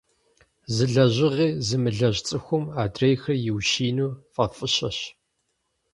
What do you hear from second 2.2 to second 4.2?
цӀыхум адрейхэр иущиину